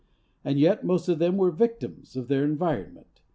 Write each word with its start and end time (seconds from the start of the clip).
And 0.43 0.59
yet 0.59 0.83
most 0.83 1.07
of 1.09 1.19
them 1.19 1.37
were 1.37 1.51
victims 1.51 2.15
of 2.15 2.27
their 2.27 2.43
environment. 2.43 3.21